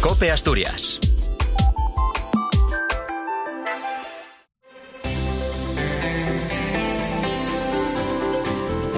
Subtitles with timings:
[0.00, 0.98] Cope Asturias.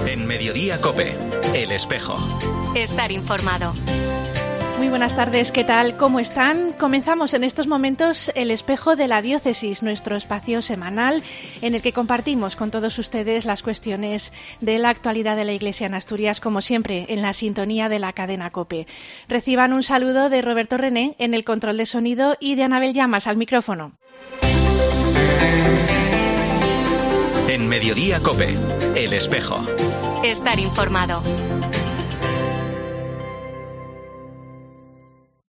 [0.07, 1.17] En Mediodía Cope,
[1.53, 2.15] El Espejo.
[2.73, 3.73] Estar informado.
[4.83, 5.95] Muy buenas tardes, ¿qué tal?
[5.95, 6.73] ¿Cómo están?
[6.73, 11.23] Comenzamos en estos momentos el espejo de la diócesis, nuestro espacio semanal
[11.61, 15.87] en el que compartimos con todos ustedes las cuestiones de la actualidad de la Iglesia
[15.87, 18.85] en Asturias, como siempre, en la sintonía de la cadena COPE.
[19.29, 23.25] Reciban un saludo de Roberto René en el control de sonido y de Anabel Llamas
[23.27, 23.93] al micrófono.
[27.47, 28.53] En Mediodía Cope,
[28.97, 29.65] El Espejo.
[30.25, 31.23] Estar informado.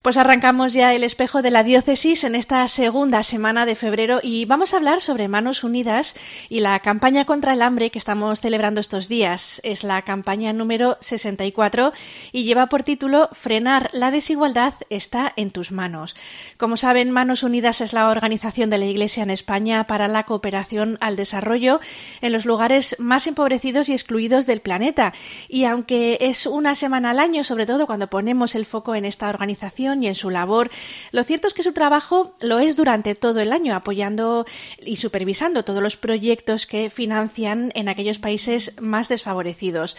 [0.05, 4.45] Pues arrancamos ya el espejo de la diócesis en esta segunda semana de febrero y
[4.45, 6.15] vamos a hablar sobre Manos Unidas
[6.51, 9.63] y la campaña contra el hambre que estamos celebrando estos días.
[9.65, 11.95] Es la campaña número 64
[12.33, 16.17] y lleva por título Frenar la desigualdad está en tus manos.
[16.59, 20.99] Como saben, Manos Unidas es la organización de la Iglesia en España para la cooperación
[21.01, 21.81] al desarrollo
[22.21, 25.15] en los lugares más empobrecidos y excluidos del planeta.
[25.49, 29.31] Y aunque es una semana al año, sobre todo cuando ponemos el foco en esta
[29.31, 30.71] organización, y en su labor.
[31.13, 34.47] Lo cierto es que su trabajo lo es durante todo el año, apoyando
[34.81, 39.97] y supervisando todos los proyectos que financian en aquellos países más desfavorecidos.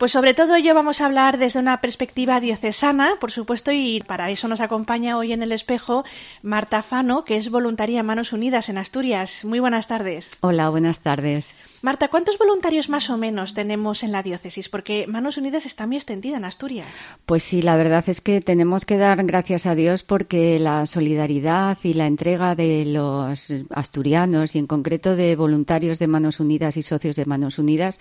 [0.00, 4.30] Pues sobre todo ello vamos a hablar desde una perspectiva diocesana, por supuesto, y para
[4.30, 6.04] eso nos acompaña hoy en el espejo
[6.40, 9.44] Marta Fano, que es voluntaria Manos Unidas en Asturias.
[9.44, 10.38] Muy buenas tardes.
[10.40, 11.50] Hola, buenas tardes.
[11.82, 14.68] Marta, ¿cuántos voluntarios más o menos tenemos en la diócesis?
[14.68, 16.86] Porque Manos Unidas está muy extendida en Asturias.
[17.24, 21.78] Pues sí, la verdad es que tenemos que dar gracias a Dios porque la solidaridad
[21.82, 26.82] y la entrega de los asturianos y en concreto de voluntarios de Manos Unidas y
[26.82, 27.98] socios de Manos Unidas,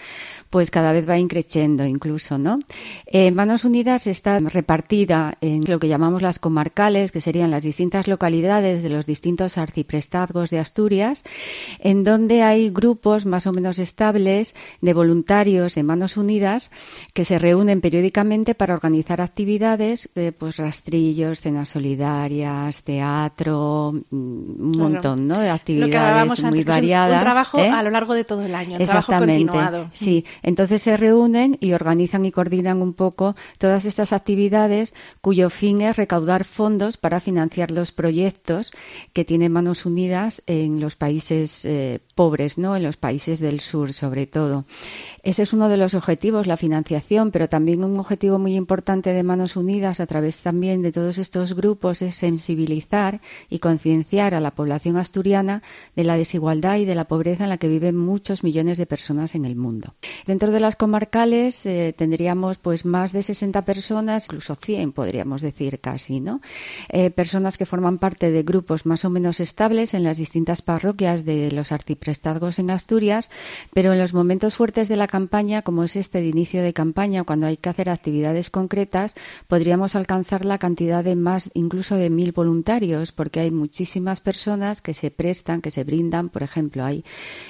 [0.49, 2.59] pues cada vez va increciendo incluso, ¿no?
[3.05, 8.07] Eh, Manos Unidas está repartida en lo que llamamos las comarcales, que serían las distintas
[8.07, 11.23] localidades de los distintos arciprestazgos de Asturias,
[11.79, 16.71] en donde hay grupos más o menos estables de voluntarios en Manos Unidas
[17.13, 24.77] que se reúnen periódicamente para organizar actividades, de pues rastrillos, cenas solidarias, teatro, mm, un
[24.77, 25.39] montón, ¿no?
[25.39, 27.23] De actividades muy variadas.
[27.23, 27.69] Un trabajo ¿eh?
[27.69, 29.45] a lo largo de todo el año, un Exactamente.
[29.45, 29.89] trabajo continuado.
[29.93, 35.81] Sí, entonces se reúnen y organizan y coordinan un poco todas estas actividades cuyo fin
[35.81, 38.71] es recaudar fondos para financiar los proyectos
[39.13, 42.75] que tienen Manos Unidas en los países eh, pobres, ¿no?
[42.75, 44.65] En los países del sur, sobre todo.
[45.23, 49.23] Ese es uno de los objetivos, la financiación, pero también un objetivo muy importante de
[49.23, 54.51] Manos Unidas a través también de todos estos grupos es sensibilizar y concienciar a la
[54.51, 55.61] población asturiana
[55.95, 59.35] de la desigualdad y de la pobreza en la que viven muchos millones de personas
[59.35, 59.93] en el mundo.
[60.25, 65.79] Dentro de las comarcales eh, tendríamos pues más de 60 personas, incluso 100 podríamos decir
[65.79, 66.41] casi, ¿no?
[66.89, 71.25] Eh, personas que forman parte de grupos más o menos estables en las distintas parroquias
[71.25, 73.29] de los arciprestazgos en Asturias,
[73.73, 77.23] pero en los momentos fuertes de la campaña, como es este de inicio de campaña,
[77.23, 79.13] cuando hay que hacer actividades concretas,
[79.47, 84.93] podríamos alcanzar la cantidad de más, incluso de mil voluntarios, porque hay muchísimas personas que
[84.93, 86.29] se prestan, que se brindan.
[86.29, 87.03] Por ejemplo, hay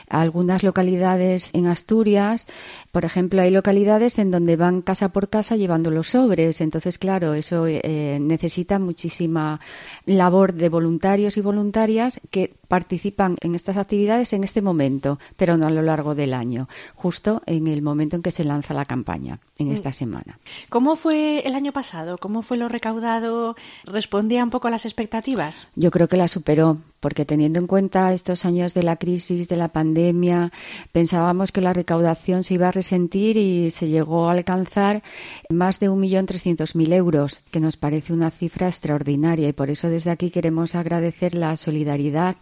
[0.07, 2.47] algunas localidades en Asturias,
[2.91, 6.61] por ejemplo, hay localidades en donde van casa por casa llevando los sobres.
[6.61, 9.59] Entonces, claro, eso eh, necesita muchísima
[10.05, 15.67] labor de voluntarios y voluntarias que participan en estas actividades en este momento, pero no
[15.67, 19.39] a lo largo del año, justo en el momento en que se lanza la campaña,
[19.57, 20.39] en esta semana.
[20.69, 22.17] ¿Cómo fue el año pasado?
[22.17, 23.55] ¿Cómo fue lo recaudado?
[23.85, 25.67] ¿Respondía un poco a las expectativas?
[25.75, 29.55] Yo creo que la superó, porque teniendo en cuenta estos años de la crisis, de
[29.55, 30.51] la pandemia,
[30.91, 35.03] pensábamos que la recaudación se iba a resentir y se llegó a alcanzar
[35.49, 40.29] más de 1.300.000 euros, que nos parece una cifra extraordinaria y por eso desde aquí
[40.29, 42.35] queremos agradecer la solidaridad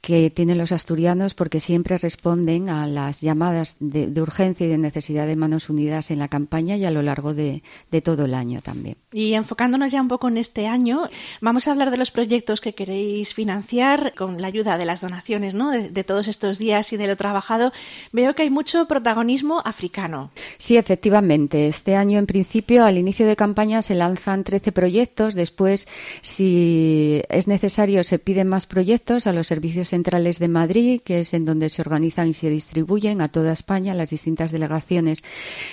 [0.00, 5.26] que tienen los asturianos porque siempre responden a las llamadas de, urgencia y de necesidad
[5.26, 7.62] de manos unidas en la campaña y a lo largo de
[8.02, 8.96] todo el año también.
[9.12, 11.08] Y enfocándonos ya un poco en este año,
[11.40, 15.54] vamos a hablar de los proyectos que queréis financiar con la ayuda de las donaciones.
[15.54, 17.72] De, de, todos estos días y de lo trabajado.
[18.12, 20.30] Veo que hay mucho protagonismo africano.
[20.58, 21.68] Sí, efectivamente.
[21.68, 25.34] Este año, en principio, al inicio de campaña se lanzan 13 proyectos.
[25.34, 25.86] Después,
[26.20, 31.34] si es necesario, se piden más proyectos a los servicios centrales de Madrid, que es
[31.34, 35.22] en donde se organizan y se distribuyen a toda España, las distintas delegaciones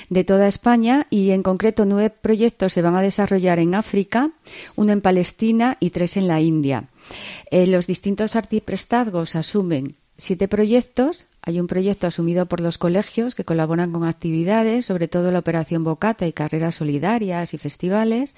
[0.09, 1.07] de toda España.
[1.09, 4.31] Y en concreto, nueve proyectos se van a desarrollar en África,
[4.75, 6.85] uno en Palestina y tres en la India.
[7.51, 13.45] Eh, los distintos artiprestazgos asumen siete proyectos Hay un proyecto asumido por los colegios que
[13.45, 18.35] colaboran con actividades, sobre todo la Operación Bocata y carreras solidarias y festivales.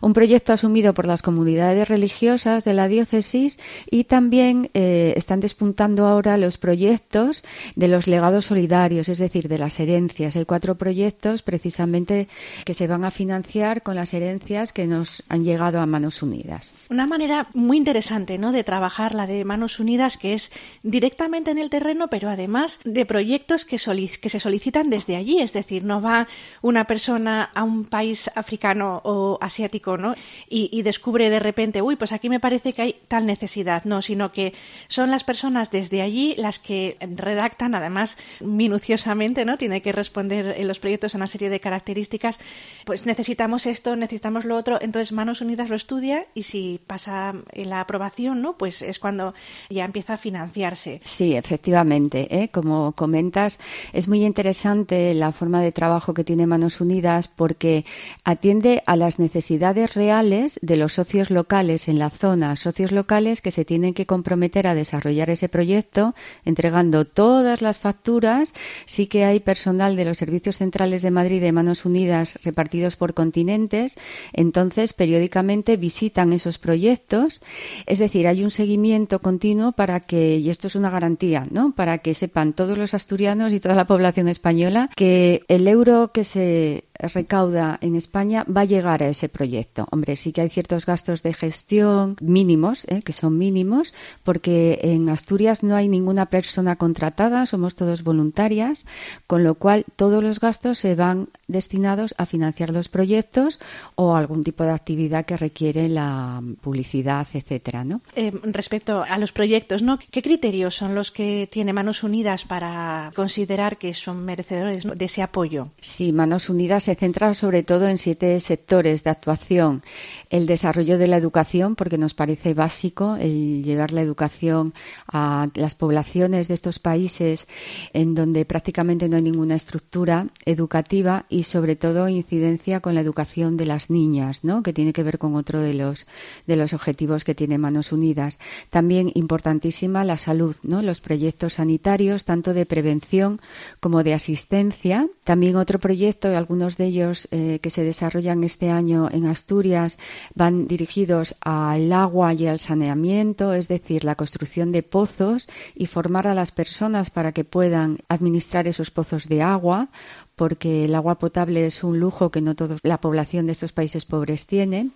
[0.00, 3.58] Un proyecto asumido por las comunidades religiosas de la diócesis
[3.90, 7.44] y también eh, están despuntando ahora los proyectos
[7.76, 10.34] de los legados solidarios, es decir, de las herencias.
[10.34, 12.28] Hay cuatro proyectos precisamente
[12.64, 16.72] que se van a financiar con las herencias que nos han llegado a Manos Unidas.
[16.90, 18.52] Una manera muy interesante ¿no?
[18.52, 20.50] de trabajar la de Manos Unidas, que es
[20.82, 22.37] directamente en el terreno, pero además
[22.84, 25.40] de proyectos que, que se solicitan desde allí.
[25.40, 26.28] Es decir, no va
[26.62, 30.14] una persona a un país africano o asiático ¿no?
[30.48, 33.84] y, y descubre de repente, uy, pues aquí me parece que hay tal necesidad.
[33.84, 34.52] No, sino que
[34.88, 39.56] son las personas desde allí las que redactan, además minuciosamente, ¿no?
[39.58, 42.38] Tiene que responder en los proyectos a una serie de características.
[42.84, 44.78] Pues necesitamos esto, necesitamos lo otro.
[44.80, 48.56] Entonces Manos Unidas lo estudia y si pasa la aprobación, ¿no?
[48.56, 49.34] Pues es cuando
[49.70, 51.00] ya empieza a financiarse.
[51.04, 52.27] Sí, efectivamente.
[52.28, 52.48] ¿Eh?
[52.48, 53.58] Como comentas,
[53.92, 57.84] es muy interesante la forma de trabajo que tiene Manos Unidas porque
[58.24, 63.50] atiende a las necesidades reales de los socios locales en la zona, socios locales que
[63.50, 66.14] se tienen que comprometer a desarrollar ese proyecto,
[66.44, 68.54] entregando todas las facturas.
[68.86, 73.14] Sí que hay personal de los servicios centrales de Madrid de Manos Unidas repartidos por
[73.14, 73.96] continentes,
[74.32, 77.42] entonces periódicamente visitan esos proyectos,
[77.86, 81.72] es decir, hay un seguimiento continuo para que, y esto es una garantía, ¿no?
[81.72, 86.24] Para que sepan todos los asturianos y toda la población española que el euro que
[86.24, 89.86] se recauda en España va a llegar a ese proyecto.
[89.90, 93.02] Hombre, sí que hay ciertos gastos de gestión mínimos, ¿eh?
[93.02, 98.84] que son mínimos, porque en Asturias no hay ninguna persona contratada, somos todos voluntarias,
[99.26, 103.60] con lo cual todos los gastos se van destinados a financiar los proyectos
[103.94, 108.00] o algún tipo de actividad que requiere la publicidad, etcétera, ¿no?
[108.16, 109.98] Eh, respecto a los proyectos, ¿no?
[110.10, 115.22] ¿Qué criterios son los que tiene Manos Unidas para considerar que son merecedores de ese
[115.22, 115.70] apoyo?
[115.80, 119.82] Sí, Manos Unidas se centra sobre todo en siete sectores de actuación.
[120.30, 124.72] El desarrollo de la educación, porque nos parece básico el llevar la educación
[125.06, 127.46] a las poblaciones de estos países
[127.92, 133.58] en donde prácticamente no hay ninguna estructura educativa y sobre todo incidencia con la educación
[133.58, 134.62] de las niñas, ¿no?
[134.62, 136.06] que tiene que ver con otro de los
[136.46, 138.38] de los objetivos que tiene Manos Unidas.
[138.70, 140.80] También importantísima la salud, ¿no?
[140.80, 143.42] los proyectos sanitarios, tanto de prevención
[143.78, 145.06] como de asistencia.
[145.24, 149.98] También otro proyecto, algunos de ellos eh, que se desarrollan este año en Asturias
[150.34, 156.26] van dirigidos al agua y al saneamiento, es decir, la construcción de pozos y formar
[156.26, 159.90] a las personas para que puedan administrar esos pozos de agua
[160.36, 164.04] porque el agua potable es un lujo que no toda la población de estos países
[164.04, 164.88] pobres tiene.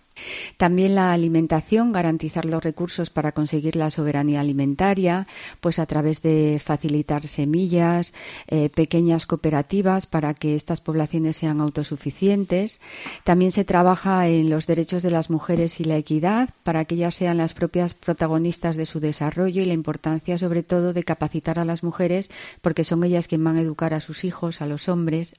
[0.56, 5.26] También la alimentación, garantizar los recursos para conseguir la soberanía alimentaria,
[5.60, 8.14] pues a través de facilitar semillas,
[8.48, 12.80] eh, pequeñas cooperativas para que estas poblaciones sean autosuficientes.
[13.24, 17.14] También se trabaja en los derechos de las mujeres y la equidad para que ellas
[17.14, 21.64] sean las propias protagonistas de su desarrollo y la importancia sobre todo de capacitar a
[21.64, 22.30] las mujeres
[22.60, 25.34] porque son ellas quienes van a educar a sus hijos, a los hombres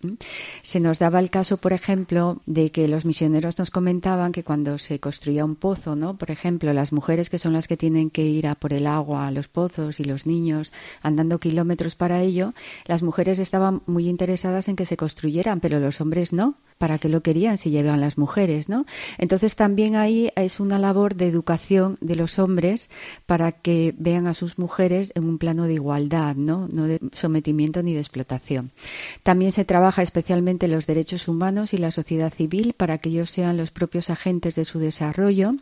[0.61, 4.62] se nos daba el caso, por ejemplo, de que los misioneros nos comentaban que cuando
[4.77, 6.17] se construía un pozo, ¿no?
[6.17, 9.27] Por ejemplo, las mujeres que son las que tienen que ir a por el agua
[9.27, 12.53] a los pozos y los niños andando kilómetros para ello,
[12.85, 16.55] las mujeres estaban muy interesadas en que se construyeran, pero los hombres no.
[16.83, 18.85] ¿Para qué lo querían si llevan las mujeres, no?
[19.17, 22.89] Entonces también ahí es una labor de educación de los hombres
[23.25, 26.67] para que vean a sus mujeres en un plano de igualdad, ¿no?
[26.73, 28.71] No de sometimiento ni de explotación.
[29.23, 33.55] También se trabaja especialmente los derechos humanos y la sociedad civil para que ellos sean
[33.55, 35.53] los propios agentes de su desarrollo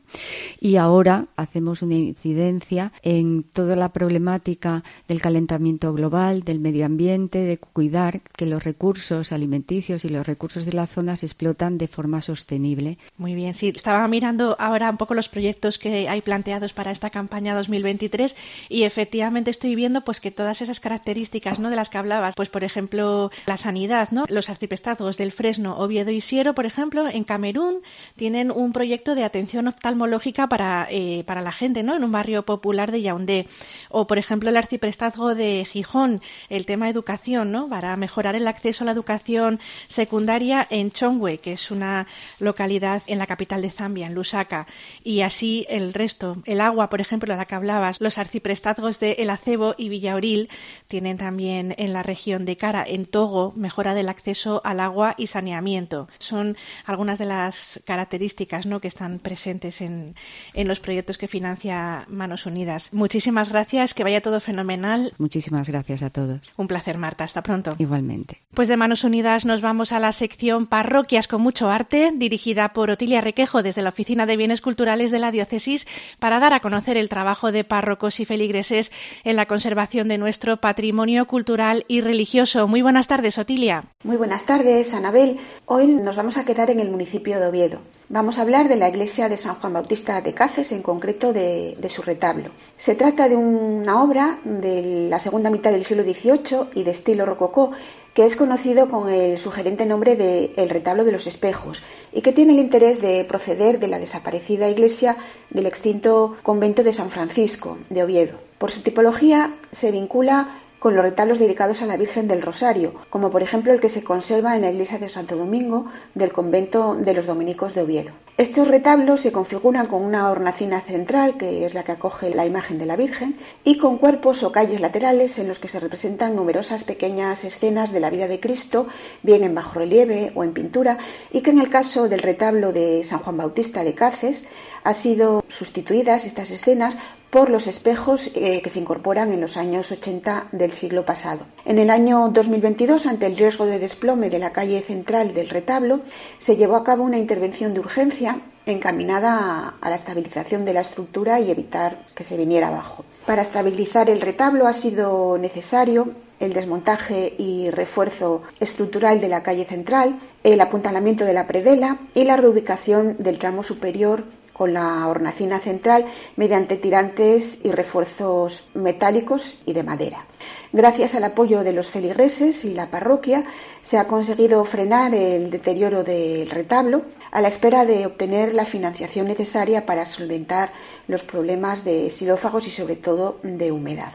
[0.60, 7.44] y ahora hacemos una incidencia en toda la problemática del calentamiento global, del medio ambiente,
[7.44, 12.22] de cuidar que los recursos alimenticios y los recursos de la zona explotan de forma
[12.22, 12.98] sostenible.
[13.18, 17.10] Muy bien, sí, estaba mirando ahora un poco los proyectos que hay planteados para esta
[17.10, 18.36] campaña 2023
[18.70, 21.70] y efectivamente estoy viendo pues que todas esas características, ¿no?
[21.70, 23.92] de las que hablabas, pues por ejemplo, la sanidad
[24.30, 27.82] los arciprestazgos del Fresno, Oviedo y Siero, por ejemplo, en Camerún
[28.16, 31.96] tienen un proyecto de atención oftalmológica para, eh, para la gente, ¿no?
[31.96, 33.48] En un barrio popular de Yaoundé.
[33.90, 37.68] O, por ejemplo, el arciprestazgo de Gijón, el tema educación, ¿no?
[37.68, 42.08] Para mejorar el acceso a la educación secundaria en en Chongwe, que es una
[42.40, 44.68] localidad en la capital de Zambia, en Lusaka,
[45.04, 46.38] y así el resto.
[46.46, 50.50] El agua, por ejemplo, a la que hablabas, los arciprestazgos de El Acebo y Villauril
[50.88, 55.28] tienen también en la región de Cara, en Togo, mejora del acceso al agua y
[55.28, 56.08] saneamiento.
[56.20, 58.80] Son algunas de las características ¿no?
[58.80, 60.16] que están presentes en,
[60.54, 62.94] en los proyectos que financia Manos Unidas.
[62.94, 65.14] Muchísimas gracias, que vaya todo fenomenal.
[65.18, 66.52] Muchísimas gracias a todos.
[66.58, 67.24] Un placer, Marta.
[67.24, 67.76] Hasta pronto.
[67.78, 68.42] Igualmente.
[68.54, 72.90] Pues de Manos Unidas nos vamos a la sección Parroquias con mucho arte, dirigida por
[72.90, 75.86] Otilia Requejo desde la Oficina de Bienes Culturales de la Diócesis,
[76.18, 78.92] para dar a conocer el trabajo de párrocos y feligreses
[79.24, 82.68] en la conservación de nuestro patrimonio cultural y religioso.
[82.68, 83.84] Muy buenas tardes, Otilia.
[84.04, 85.38] Muy buenas tardes, Anabel.
[85.68, 87.82] Hoy nos vamos a quedar en el municipio de Oviedo.
[88.10, 91.78] Vamos a hablar de la iglesia de San Juan Bautista de Cáceres, en concreto de,
[91.80, 92.50] de, su retablo.
[92.76, 97.26] Se trata de una obra de la segunda mitad del siglo XVIII y de estilo
[97.26, 97.72] rococó,
[98.14, 102.34] que es conocido con el sugerente nombre de El retablo de los espejos y que
[102.34, 105.18] tiene el interés de proceder de la desaparecida iglesia
[105.50, 108.40] del extinto convento de San Francisco de Oviedo.
[108.58, 110.50] Por su tipología se vincula
[110.82, 114.04] con los retablos dedicados a la Virgen del Rosario, como por ejemplo el que se
[114.04, 115.86] conserva en la iglesia de Santo Domingo
[116.16, 118.14] del convento de los dominicos de Oviedo.
[118.38, 122.80] Estos retablos se configuran con una hornacina central, que es la que acoge la imagen
[122.80, 126.84] de la Virgen, y con cuerpos o calles laterales en los que se representan numerosas
[126.84, 128.88] pequeñas escenas de la vida de Cristo,
[129.22, 130.98] bien en bajo relieve o en pintura,
[131.32, 134.46] y que en el caso del retablo de San Juan Bautista de Cáceres
[134.84, 136.98] ha sido sustituidas estas escenas
[137.30, 141.46] por los espejos eh, que se incorporan en los años 80 del siglo pasado.
[141.64, 146.02] En el año 2022, ante el riesgo de desplome de la calle central del retablo,
[146.40, 151.40] se llevó a cabo una intervención de urgencia encaminada a la estabilización de la estructura
[151.40, 153.06] y evitar que se viniera abajo.
[153.26, 159.66] Para estabilizar el retablo ha sido necesario el desmontaje y refuerzo estructural de la calle
[159.66, 165.60] central, el apuntalamiento de la predela y la reubicación del tramo superior con la hornacina
[165.60, 166.06] central
[166.36, 170.26] mediante tirantes y refuerzos metálicos y de madera.
[170.74, 173.44] Gracias al apoyo de los feligreses y la parroquia
[173.82, 179.28] se ha conseguido frenar el deterioro del retablo a la espera de obtener la financiación
[179.28, 180.72] necesaria para solventar
[181.08, 184.12] los problemas de xilófagos y sobre todo de humedad.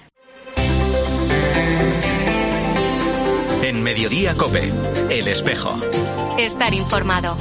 [3.62, 4.72] En Mediodía Cope,
[5.10, 5.74] El Espejo.
[6.38, 7.36] Estar informado.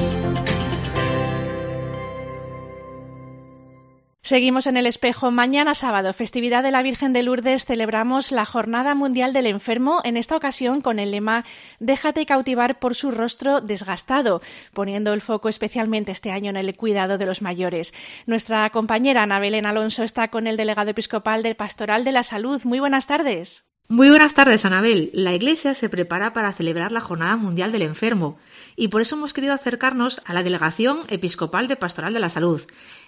[4.26, 5.30] Seguimos en el espejo.
[5.30, 10.18] Mañana sábado, festividad de la Virgen de Lourdes, celebramos la Jornada Mundial del Enfermo, en
[10.18, 11.46] esta ocasión con el lema
[11.80, 14.42] Déjate cautivar por su rostro desgastado,
[14.74, 17.94] poniendo el foco especialmente este año en el cuidado de los mayores.
[18.26, 22.60] Nuestra compañera Ana Belén Alonso está con el delegado episcopal del Pastoral de la Salud.
[22.64, 23.64] Muy buenas tardes.
[23.90, 25.12] Muy buenas tardes, Anabel.
[25.14, 28.40] La Iglesia se prepara para celebrar la Jornada Mundial del Enfermo
[28.76, 32.62] y por eso hemos querido acercarnos a la Delegación Episcopal de Pastoral de la Salud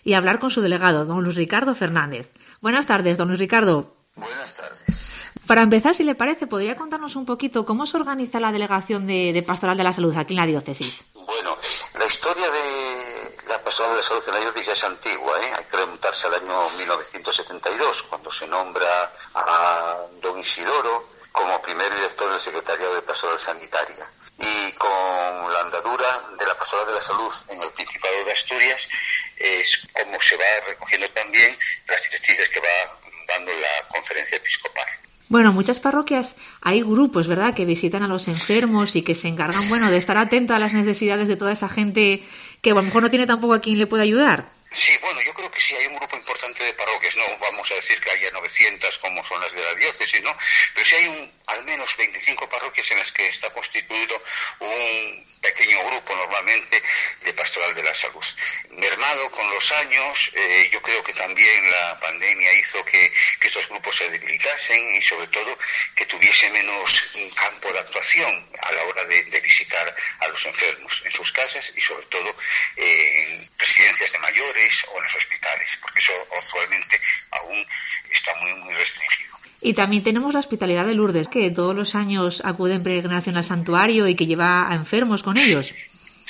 [0.04, 2.30] y hablar con su delegado, don Luis Ricardo Fernández.
[2.62, 3.96] Buenas tardes, don Luis Ricardo.
[4.16, 5.18] Buenas tardes.
[5.46, 9.32] Para empezar, si le parece, ¿podría contarnos un poquito cómo se organiza la Delegación de,
[9.32, 11.06] de Pastoral de la Salud aquí en la diócesis?
[11.14, 11.58] Bueno,
[11.98, 15.52] la historia de la Pastoral de la Salud en la diócesis es antigua, ¿eh?
[15.58, 22.30] hay que remontarse al año 1972, cuando se nombra a don Isidoro como primer director
[22.32, 24.12] del Secretariado de Pastoral Sanitaria.
[24.40, 28.90] Y con la andadura de la Pastoral de la Salud en el Principado de Asturias
[29.38, 31.56] es como se va recogiendo también
[31.88, 34.86] las directrices que va dando la conferencia episcopal.
[35.30, 39.70] Bueno, muchas parroquias hay grupos, ¿verdad?, que visitan a los enfermos y que se encargan,
[39.70, 42.26] bueno, de estar atenta a las necesidades de toda esa gente
[42.62, 44.57] que a lo mejor no tiene tampoco a quien le pueda ayudar.
[44.72, 47.76] Sí, bueno, yo creo que sí hay un grupo importante de parroquias, no vamos a
[47.76, 50.38] decir que haya 900 como son las de la diócesis, ¿no?
[50.74, 54.20] Pero sí hay un, al menos 25 parroquias en las que está constituido
[54.60, 56.82] un pequeño grupo normalmente
[57.24, 58.24] de pastoral de la salud.
[58.72, 63.14] Mermado con los años, eh, yo creo que también la pandemia hizo que,
[63.48, 65.58] estos grupos se debilitasen y sobre todo
[65.96, 71.02] que tuviese menos campo de actuación a la hora de, de visitar a los enfermos
[71.06, 72.36] en sus casas y sobre todo
[72.76, 73.27] eh,
[73.68, 77.00] residencias de mayores o en los hospitales, porque eso actualmente
[77.32, 77.66] aún
[78.10, 79.38] está muy, muy restringido.
[79.60, 83.44] Y también tenemos la hospitalidad de Lourdes, que todos los años acude en peregrinación al
[83.44, 85.68] santuario y que lleva a enfermos con ellos.
[85.68, 85.76] Sí,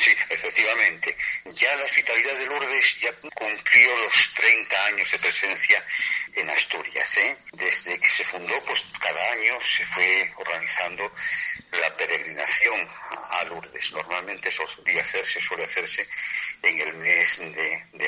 [0.06, 1.18] efectivamente.
[1.54, 5.84] Ya la hospitalidad de Lourdes ya cumplió los 30 años de presencia
[6.36, 7.18] en Asturias.
[7.18, 7.38] ¿eh?
[7.54, 11.12] Desde que se fundó, pues cada año se fue organizando
[11.72, 12.88] la peregrinación
[13.32, 13.92] a Lourdes.
[13.92, 14.66] Normalmente eso
[15.00, 16.08] hacerse, suele hacerse
[16.64, 18.07] en el mes de,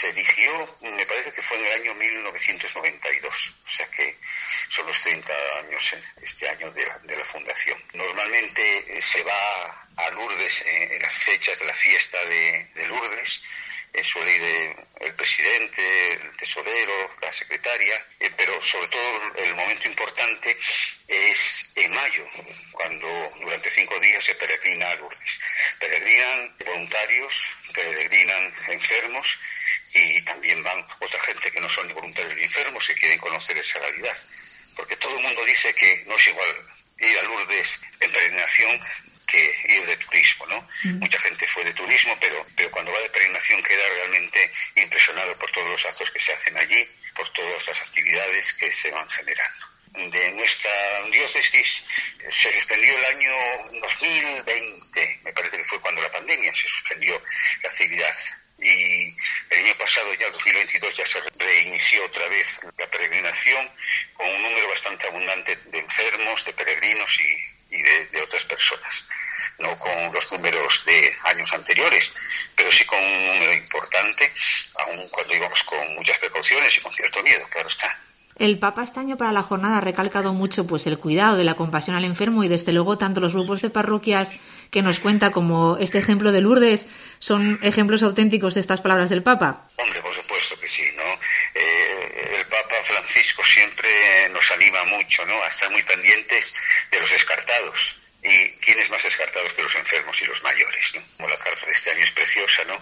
[0.00, 4.16] se erigió, me parece que fue en el año 1992, o sea que
[4.68, 7.78] son los 30 años eh, este año de la, fundación.
[7.92, 13.44] Normalmente eh, se va a Lourdes en, las fechas de la fiesta de, Lourdes,
[14.02, 20.56] suele ir el presidente, el tesorero, la secretaria, eh, pero sobre todo el momento importante
[21.08, 22.26] es en mayo,
[22.72, 23.08] cuando
[23.40, 25.40] durante cinco días se peregrina a Lourdes.
[25.78, 27.44] Peregrinan voluntarios,
[27.74, 29.38] peregrinan enfermos
[29.94, 33.56] y también van otra gente que no son ni voluntarios ni enfermos que quieren conocer
[33.58, 34.16] esa realidad.
[34.76, 36.66] Porque todo el mundo dice que no es igual
[36.98, 38.80] ir a Lourdes en peregrinación
[39.30, 40.68] que ir de turismo, ¿no?
[40.84, 40.98] Mm.
[40.98, 45.50] Mucha gente fue de turismo, pero, pero cuando va de peregrinación queda realmente impresionado por
[45.50, 49.66] todos los actos que se hacen allí, por todas las actividades que se van generando.
[49.92, 50.70] De nuestra
[51.10, 51.84] diócesis
[52.30, 53.32] se suspendió el año
[53.80, 57.20] 2020, me parece que fue cuando la pandemia se suspendió
[57.62, 58.14] la actividad
[58.62, 59.16] y
[59.50, 63.70] el año pasado, ya 2022, ya se reinició otra vez la peregrinación
[64.12, 69.06] con un número bastante abundante de enfermos, de peregrinos y, y de, otras personas.
[69.58, 72.12] No con los números de años anteriores,
[72.56, 74.32] pero sí con un número importante,
[74.86, 77.98] aun cuando íbamos con muchas precauciones y con cierto miedo, claro está.
[78.36, 81.56] El Papa este año para la jornada ha recalcado mucho pues el cuidado de la
[81.56, 84.32] compasión al enfermo y desde luego tanto los grupos de parroquias
[84.70, 86.86] que nos cuenta como este ejemplo de Lourdes
[87.18, 89.68] son ejemplos auténticos de estas palabras del Papa.
[93.00, 95.42] Francisco siempre nos anima mucho, ¿no?
[95.42, 96.54] A estar muy pendientes
[96.90, 100.92] de los descartados y quiénes más descartados que los enfermos y los mayores.
[100.94, 101.02] ¿no?
[101.16, 102.76] Como la carta de este año es preciosa ¿no?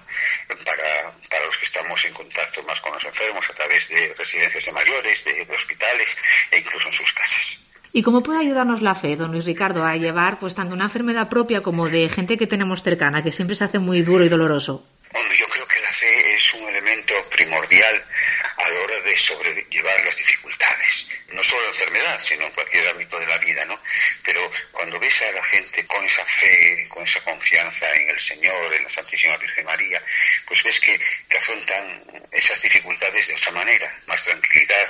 [0.65, 4.65] para, para los que estamos en contacto más con los enfermos a través de residencias
[4.65, 6.19] de mayores, de, hospitales
[6.51, 7.61] e incluso en sus casas.
[7.93, 11.29] ¿Y cómo puede ayudarnos la fe, don Luis Ricardo, a llevar pues tanto una enfermedad
[11.29, 14.85] propia como de gente que tenemos cercana, que siempre se hace muy duro y doloroso?
[15.15, 18.05] Hombre, yo creo que la fe es un elemento primordial
[18.69, 21.09] a la hora de sobrellevar las dificultades.
[21.29, 23.81] No solo enfermedad, sino en cualquier ámbito de la vida, ¿no?
[24.23, 28.75] Pero cuando ves a la gente con esa fe, con esa confianza en el Señor,
[28.75, 30.03] en la Santísima Virgen María,
[30.47, 30.99] pues ves que,
[31.29, 34.89] que afrontan esas dificultades de otra manera, más tranquilidad,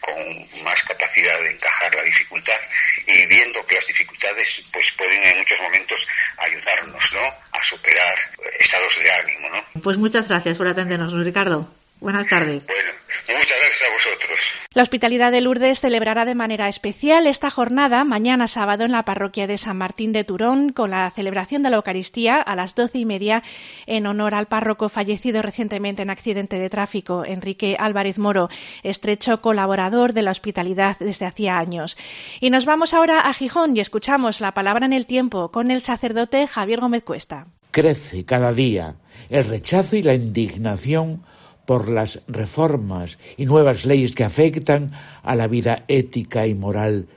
[0.00, 2.60] con más capacidad de encajar la dificultad
[3.06, 6.08] y viendo que las dificultades pues pueden en muchos momentos
[6.38, 7.34] ayudarnos, ¿no?
[7.52, 8.18] A superar
[8.58, 9.82] estados de ánimo, ¿no?
[9.82, 11.68] Pues muchas gracias por atendernos, Ricardo.
[12.00, 12.64] Buenas tardes.
[12.66, 12.92] Bueno,
[13.34, 14.40] muchas gracias a vosotros.
[14.74, 19.46] La Hospitalidad de Lourdes celebrará de manera especial esta jornada mañana sábado en la parroquia
[19.46, 23.04] de San Martín de Turón con la celebración de la Eucaristía a las doce y
[23.04, 23.42] media
[23.86, 28.48] en honor al párroco fallecido recientemente en accidente de tráfico, Enrique Álvarez Moro,
[28.82, 31.96] estrecho colaborador de la Hospitalidad desde hacía años.
[32.40, 35.80] Y nos vamos ahora a Gijón y escuchamos la palabra en el tiempo con el
[35.80, 37.46] sacerdote Javier Gómez Cuesta.
[37.70, 38.96] Crece cada día
[39.28, 41.22] el rechazo y la indignación
[41.68, 47.08] por las reformas y nuevas leyes que afectan a la vida ética y moral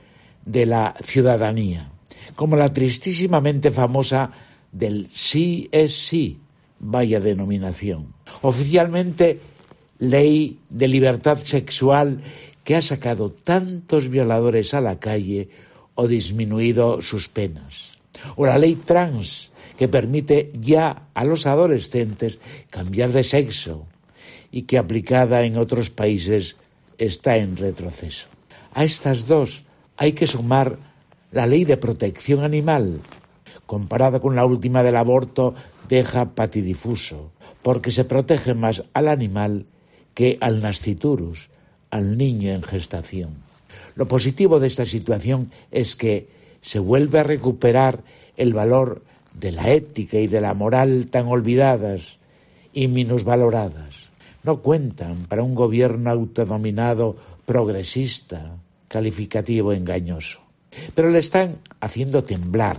[0.44, 1.90] de la ciudadanía,
[2.36, 4.30] como la tristísimamente famosa
[4.70, 6.38] del sí es sí,
[6.80, 8.12] vaya denominación.
[8.42, 9.40] Oficialmente,
[9.98, 12.20] ley de libertad sexual
[12.62, 15.48] que ha sacado tantos violadores a la calle
[15.94, 17.92] o disminuido sus penas.
[18.36, 22.38] O la ley trans, que permite ya a los adolescentes
[22.68, 23.86] cambiar de sexo,
[24.52, 26.56] y que aplicada en otros países
[26.98, 28.28] está en retroceso.
[28.74, 29.64] A estas dos
[29.96, 30.78] hay que sumar
[31.32, 33.00] la ley de protección animal.
[33.66, 35.54] Comparada con la última del aborto,
[35.88, 39.66] deja patidifuso, porque se protege más al animal
[40.14, 41.48] que al nasciturus,
[41.90, 43.42] al niño en gestación.
[43.94, 46.28] Lo positivo de esta situación es que
[46.60, 48.04] se vuelve a recuperar
[48.36, 52.18] el valor de la ética y de la moral tan olvidadas
[52.74, 54.01] y minusvaloradas
[54.44, 58.56] no cuentan para un gobierno autodominado progresista,
[58.88, 60.40] calificativo engañoso.
[60.94, 62.78] Pero le están haciendo temblar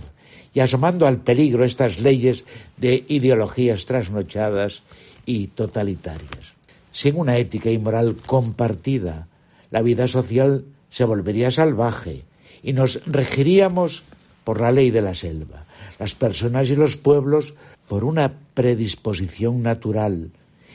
[0.52, 2.44] y asomando al peligro estas leyes
[2.76, 4.82] de ideologías trasnochadas
[5.26, 6.54] y totalitarias.
[6.92, 9.26] Sin una ética y moral compartida,
[9.70, 12.22] la vida social se volvería salvaje
[12.62, 14.04] y nos regiríamos
[14.44, 15.66] por la ley de la selva,
[15.98, 17.54] las personas y los pueblos
[17.88, 20.30] por una predisposición natural,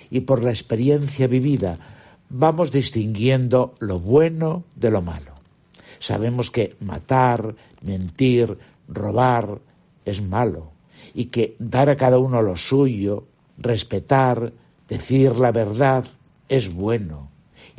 [0.10, 1.80] y por la experiencia vivida
[2.30, 5.34] vamos distinguiendo lo bueno de lo malo.
[6.00, 9.60] Sabemos que matar, mentir, robar
[10.06, 10.72] es malo
[11.14, 14.54] y que dar a cada uno lo suyo, respetar,
[14.88, 16.06] decir la verdad
[16.48, 17.30] es bueno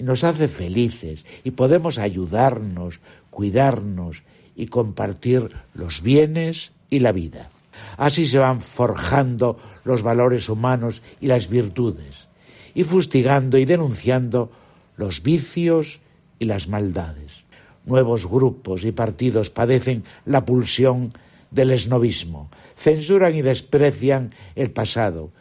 [0.00, 4.22] y nos hace felices y podemos ayudarnos, cuidarnos
[4.56, 7.50] y compartir los bienes y la vida.
[7.96, 12.28] Así se van forjando los valores humanos y las virtudes,
[12.74, 14.50] y fustigando y denunciando
[14.96, 16.00] los vicios
[16.38, 17.44] y las maldades.
[17.84, 21.10] Nuevos grupos y partidos padecen la pulsión
[21.50, 25.32] del esnovismo, censuran y desprecian el pasado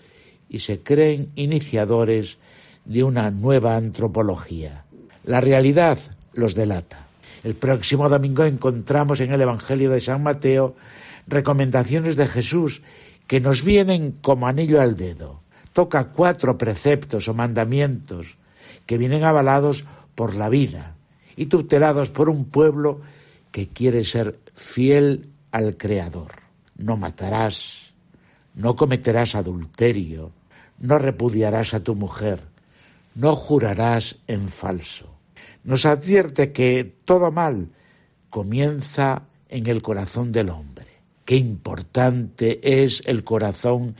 [0.49, 2.37] y se creen iniciadores
[2.85, 4.85] de una nueva antropología.
[5.23, 5.99] La realidad
[6.33, 7.07] los delata.
[7.43, 10.75] El próximo domingo encontramos en el Evangelio de San Mateo
[11.27, 12.81] recomendaciones de Jesús
[13.29, 15.43] que nos vienen como anillo al dedo.
[15.71, 18.39] Toca cuatro preceptos o mandamientos
[18.87, 20.95] que vienen avalados por la vida
[21.35, 23.01] y tutelados por un pueblo
[23.51, 26.41] que quiere ser fiel al Creador.
[26.75, 27.93] No matarás,
[28.55, 30.31] no cometerás adulterio,
[30.79, 32.39] no repudiarás a tu mujer,
[33.13, 35.05] no jurarás en falso.
[35.63, 37.69] Nos advierte que todo mal
[38.31, 40.88] comienza en el corazón del hombre.
[41.29, 43.95] Qué importante es el corazón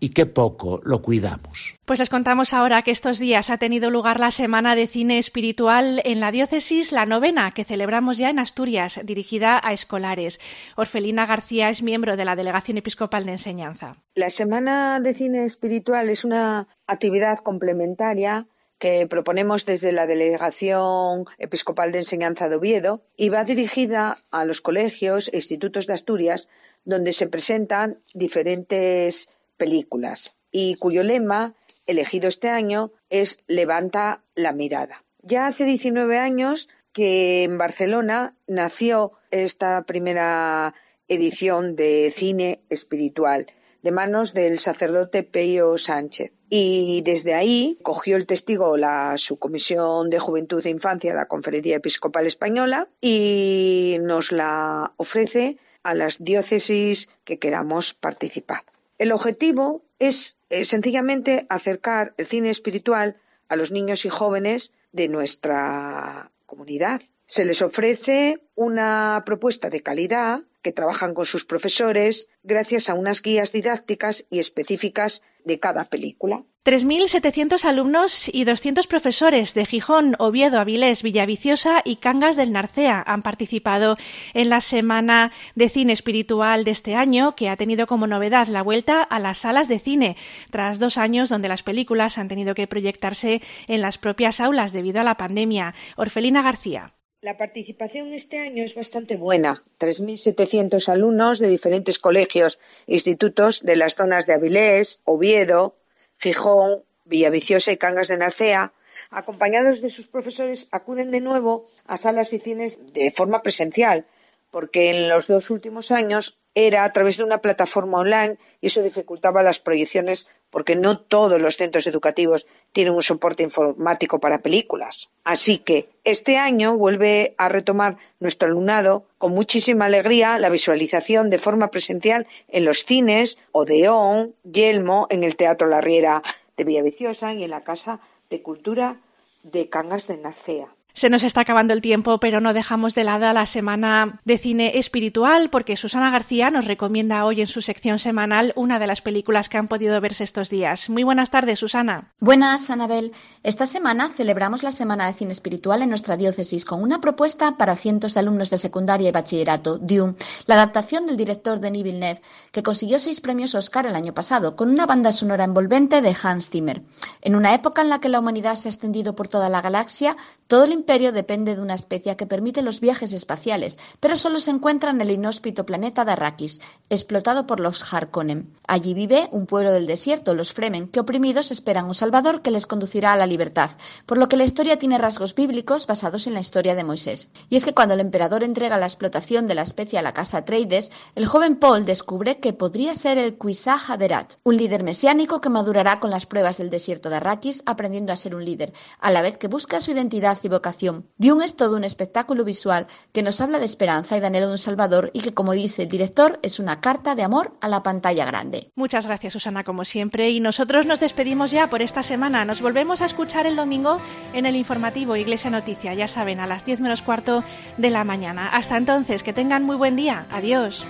[0.00, 1.76] y qué poco lo cuidamos.
[1.86, 6.02] Pues les contamos ahora que estos días ha tenido lugar la Semana de Cine Espiritual
[6.04, 10.40] en la diócesis La Novena, que celebramos ya en Asturias, dirigida a escolares.
[10.76, 13.96] Orfelina García es miembro de la Delegación Episcopal de Enseñanza.
[14.14, 18.46] La Semana de Cine Espiritual es una actividad complementaria
[18.78, 24.60] que proponemos desde la Delegación Episcopal de Enseñanza de Oviedo y va dirigida a los
[24.60, 26.48] colegios e institutos de Asturias
[26.84, 31.54] donde se presentan diferentes películas y cuyo lema,
[31.86, 35.04] elegido este año, es Levanta la mirada.
[35.22, 40.74] Ya hace 19 años que en Barcelona nació esta primera
[41.08, 43.46] edición de cine espiritual
[43.84, 46.32] de manos del sacerdote Peyo Sánchez.
[46.48, 51.76] Y desde ahí cogió el testigo la subcomisión de Juventud e Infancia de la Conferencia
[51.76, 58.64] Episcopal Española y nos la ofrece a las diócesis que queramos participar.
[58.98, 63.16] El objetivo es eh, sencillamente acercar el cine espiritual
[63.48, 67.02] a los niños y jóvenes de nuestra comunidad.
[67.26, 73.22] Se les ofrece una propuesta de calidad que trabajan con sus profesores gracias a unas
[73.22, 76.44] guías didácticas y específicas de cada película.
[76.64, 83.20] 3.700 alumnos y 200 profesores de Gijón, Oviedo, Avilés, Villaviciosa y Cangas del Narcea han
[83.20, 83.98] participado
[84.32, 88.62] en la Semana de Cine Espiritual de este año, que ha tenido como novedad la
[88.62, 90.16] vuelta a las salas de cine,
[90.50, 95.02] tras dos años donde las películas han tenido que proyectarse en las propias aulas debido
[95.02, 95.74] a la pandemia.
[95.96, 96.94] Orfelina García.
[97.24, 99.62] La participación este año es bastante buena.
[99.80, 105.74] 3.700 alumnos de diferentes colegios e institutos de las zonas de Avilés, Oviedo,
[106.18, 108.74] Gijón, Villaviciosa y Cangas de Narcea,
[109.08, 114.04] acompañados de sus profesores, acuden de nuevo a salas y cines de forma presencial,
[114.50, 118.82] porque en los dos últimos años era a través de una plataforma online y eso
[118.82, 125.10] dificultaba las proyecciones porque no todos los centros educativos tienen un soporte informático para películas.
[125.24, 131.38] Así que este año vuelve a retomar nuestro alumnado con muchísima alegría la visualización de
[131.38, 136.22] forma presencial en los cines Odeón, Yelmo, en el Teatro La Riera
[136.56, 139.00] de Villaviciosa y en la Casa de Cultura
[139.42, 140.68] de Cangas de Narcea.
[140.96, 144.78] Se nos está acabando el tiempo, pero no dejamos de lado la semana de cine
[144.78, 149.48] espiritual porque Susana García nos recomienda hoy en su sección semanal una de las películas
[149.48, 150.88] que han podido verse estos días.
[150.88, 152.12] Muy buenas tardes, Susana.
[152.20, 153.10] Buenas, Anabel.
[153.42, 157.74] Esta semana celebramos la Semana de Cine Espiritual en nuestra diócesis con una propuesta para
[157.74, 160.14] cientos de alumnos de secundaria y bachillerato, Dune,
[160.46, 164.70] la adaptación del director Denis Villeneuve, que consiguió seis premios Oscar el año pasado con
[164.70, 166.82] una banda sonora envolvente de Hans Zimmer.
[167.20, 170.16] En una época en la que la humanidad se ha extendido por toda la galaxia,
[170.46, 174.50] todo el imperio depende de una especie que permite los viajes espaciales, pero solo se
[174.50, 178.52] encuentra en el inhóspito planeta de Arrakis, explotado por los Harkonnen.
[178.66, 182.66] Allí vive un pueblo del desierto, los Fremen, que oprimidos esperan un salvador que les
[182.66, 183.70] conducirá a la libertad,
[184.04, 187.30] por lo que la historia tiene rasgos bíblicos basados en la historia de Moisés.
[187.48, 190.38] Y es que cuando el emperador entrega la explotación de la especie a la casa
[190.38, 195.48] Atreides, el joven Paul descubre que podría ser el Kwisah Haderach, un líder mesiánico que
[195.48, 199.22] madurará con las pruebas del desierto de Arrakis, aprendiendo a ser un líder, a la
[199.22, 200.73] vez que busca su identidad y vocación
[201.18, 204.52] Dune es todo un espectáculo visual que nos habla de esperanza y de anhelo de
[204.52, 207.82] un Salvador y que, como dice el director, es una carta de amor a la
[207.82, 208.70] pantalla grande.
[208.74, 210.30] Muchas gracias, Susana, como siempre.
[210.30, 212.44] Y nosotros nos despedimos ya por esta semana.
[212.44, 213.98] Nos volvemos a escuchar el domingo
[214.32, 217.44] en el informativo Iglesia Noticia, ya saben, a las 10 menos cuarto
[217.76, 218.48] de la mañana.
[218.48, 220.26] Hasta entonces, que tengan muy buen día.
[220.30, 220.84] Adiós.